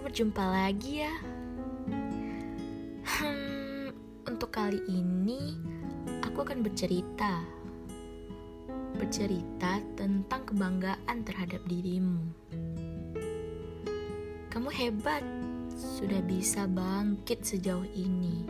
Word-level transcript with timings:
berjumpa 0.00 0.40
lagi 0.40 1.04
ya. 1.04 1.14
Hmm, 3.02 3.92
untuk 4.24 4.54
kali 4.54 4.80
ini 4.88 5.58
aku 6.24 6.46
akan 6.46 6.64
bercerita. 6.64 7.44
Bercerita 8.96 9.82
tentang 9.98 10.48
kebanggaan 10.48 11.18
terhadap 11.28 11.60
dirimu. 11.68 12.24
Kamu 14.48 14.72
hebat, 14.72 15.20
sudah 15.76 16.24
bisa 16.24 16.64
bangkit 16.64 17.44
sejauh 17.44 17.88
ini. 17.92 18.48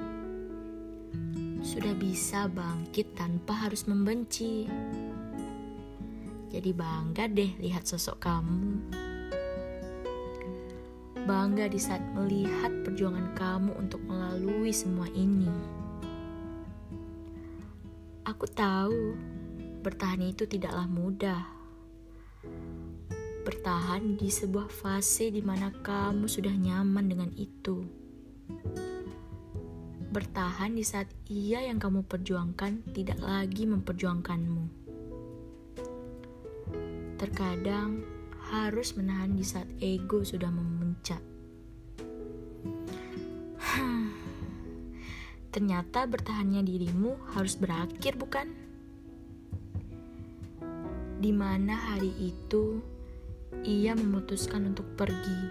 Sudah 1.64 1.96
bisa 1.98 2.46
bangkit 2.46 3.18
tanpa 3.18 3.66
harus 3.66 3.88
membenci. 3.90 4.70
Jadi 6.52 6.70
bangga 6.76 7.26
deh 7.32 7.56
lihat 7.58 7.88
sosok 7.88 8.20
kamu 8.20 9.01
bangga 11.22 11.70
di 11.70 11.78
saat 11.78 12.02
melihat 12.18 12.82
perjuangan 12.82 13.30
kamu 13.38 13.70
untuk 13.78 14.02
melalui 14.02 14.74
semua 14.74 15.06
ini. 15.14 15.46
Aku 18.26 18.46
tahu 18.50 19.14
bertahan 19.86 20.22
itu 20.22 20.46
tidaklah 20.46 20.86
mudah. 20.90 21.42
Bertahan 23.42 24.18
di 24.18 24.30
sebuah 24.30 24.70
fase 24.70 25.30
di 25.30 25.42
mana 25.42 25.70
kamu 25.70 26.26
sudah 26.26 26.54
nyaman 26.54 27.06
dengan 27.06 27.30
itu. 27.34 27.86
Bertahan 30.10 30.74
di 30.74 30.82
saat 30.86 31.10
ia 31.30 31.66
yang 31.66 31.78
kamu 31.78 32.06
perjuangkan 32.06 32.94
tidak 32.94 33.18
lagi 33.22 33.66
memperjuangkanmu. 33.66 34.64
Terkadang 37.18 38.21
harus 38.52 38.92
menahan 39.00 39.32
di 39.32 39.40
saat 39.40 39.64
ego 39.80 40.20
sudah 40.20 40.52
memuncak. 40.52 41.24
Ternyata 45.52 46.04
bertahannya 46.04 46.60
dirimu 46.60 47.16
harus 47.32 47.56
berakhir, 47.56 48.20
bukan? 48.20 48.52
Di 51.16 51.32
mana 51.32 51.72
hari 51.72 52.12
itu 52.20 52.84
ia 53.64 53.96
memutuskan 53.96 54.68
untuk 54.68 54.84
pergi 55.00 55.42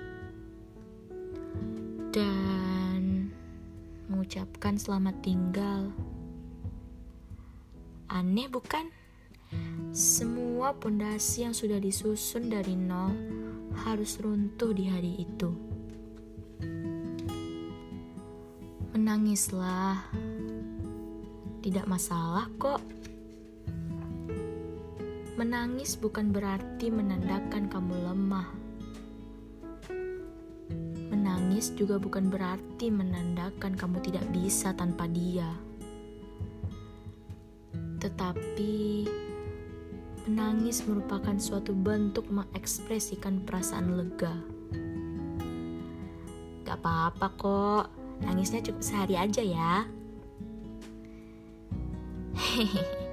dan 2.13 3.33
mengucapkan 4.13 4.77
selamat 4.77 5.15
tinggal. 5.25 5.89
Aneh, 8.13 8.45
bukan? 8.45 8.93
Semua 9.95 10.50
pondasi 10.69 11.49
yang 11.49 11.57
sudah 11.57 11.81
disusun 11.81 12.53
dari 12.53 12.77
nol 12.77 13.17
harus 13.81 14.21
runtuh 14.21 14.69
di 14.69 14.85
hari 14.85 15.25
itu. 15.25 15.49
Menangislah, 18.93 19.97
tidak 21.65 21.89
masalah 21.89 22.45
kok. 22.61 22.85
Menangis 25.41 25.97
bukan 25.97 26.29
berarti 26.29 26.93
menandakan 26.93 27.65
kamu 27.65 27.97
lemah. 28.05 28.49
Menangis 31.09 31.73
juga 31.73 31.97
bukan 31.97 32.29
berarti 32.29 32.93
menandakan 32.93 33.73
kamu 33.73 33.97
tidak 34.05 34.29
bisa 34.29 34.69
tanpa 34.77 35.09
dia. 35.09 35.49
Tetapi 37.97 38.77
Menangis 40.29 40.85
merupakan 40.85 41.33
suatu 41.41 41.73
bentuk 41.73 42.29
mengekspresikan 42.29 43.41
perasaan 43.41 43.97
lega. 43.97 44.37
Gak 46.61 46.77
apa-apa 46.77 47.27
kok, 47.41 47.85
nangisnya 48.21 48.61
cukup 48.61 48.85
sehari 48.85 49.17
aja 49.17 49.41
ya. 49.41 49.73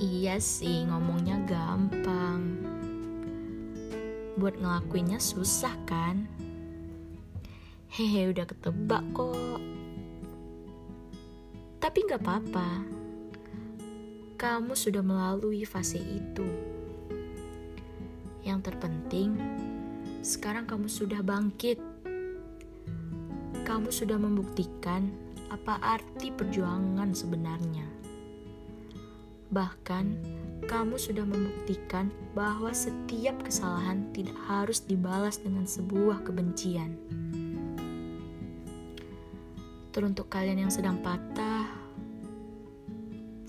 Iya 0.00 0.40
sih 0.40 0.88
ngomongnya 0.88 1.44
gampang. 1.44 2.56
Buat 4.40 4.56
ngelakuinnya 4.56 5.20
susah 5.20 5.76
kan? 5.84 6.24
Hehe, 7.92 8.32
udah 8.32 8.48
ketebak 8.48 9.04
kok. 9.12 9.60
Tapi 11.84 11.98
gak 12.08 12.24
apa-apa 12.24 13.00
kamu 14.40 14.72
sudah 14.72 15.04
melalui 15.04 15.68
fase 15.68 16.00
itu. 16.00 16.48
Yang 18.40 18.72
terpenting, 18.72 19.36
sekarang 20.24 20.64
kamu 20.64 20.88
sudah 20.88 21.20
bangkit. 21.20 21.76
Kamu 23.68 23.92
sudah 23.92 24.16
membuktikan 24.16 25.12
apa 25.52 25.76
arti 25.84 26.32
perjuangan 26.32 27.12
sebenarnya. 27.12 27.84
Bahkan, 29.52 30.06
kamu 30.64 30.96
sudah 30.96 31.28
membuktikan 31.28 32.08
bahwa 32.32 32.72
setiap 32.72 33.44
kesalahan 33.44 34.08
tidak 34.16 34.40
harus 34.48 34.80
dibalas 34.80 35.36
dengan 35.36 35.68
sebuah 35.68 36.24
kebencian. 36.24 36.96
Teruntuk 39.92 40.32
kalian 40.32 40.64
yang 40.64 40.72
sedang 40.72 40.96
patah, 41.04 41.59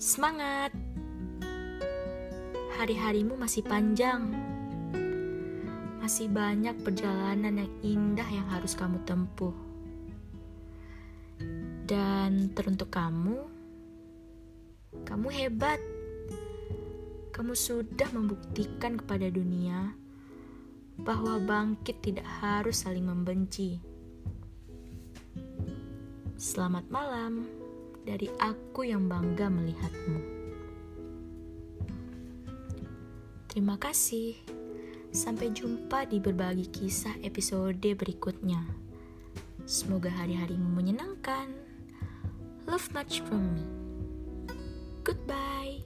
semangat! 0.02 0.74
hari-harimu 2.82 3.38
masih 3.38 3.62
panjang. 3.62 4.26
Masih 6.02 6.26
banyak 6.26 6.74
perjalanan 6.82 7.62
yang 7.62 7.72
indah 7.78 8.26
yang 8.26 8.42
harus 8.50 8.74
kamu 8.74 8.98
tempuh. 9.06 9.54
Dan 11.86 12.50
teruntuk 12.58 12.90
kamu, 12.90 13.46
kamu 15.06 15.28
hebat. 15.30 15.78
Kamu 17.30 17.54
sudah 17.54 18.10
membuktikan 18.10 18.98
kepada 18.98 19.30
dunia 19.30 19.94
bahwa 20.98 21.38
bangkit 21.38 22.02
tidak 22.02 22.26
harus 22.42 22.82
saling 22.82 23.06
membenci. 23.06 23.78
Selamat 26.34 26.90
malam 26.90 27.61
dari 28.02 28.26
aku 28.38 28.86
yang 28.86 29.06
bangga 29.06 29.46
melihatmu. 29.46 30.20
Terima 33.52 33.76
kasih. 33.76 34.36
Sampai 35.12 35.52
jumpa 35.52 36.08
di 36.08 36.16
berbagi 36.16 36.72
kisah 36.72 37.20
episode 37.20 37.84
berikutnya. 37.84 38.64
Semoga 39.68 40.08
hari-harimu 40.08 40.72
menyenangkan. 40.72 41.52
Love 42.64 42.88
much 42.96 43.20
from 43.28 43.44
me. 43.52 43.64
Goodbye. 45.04 45.84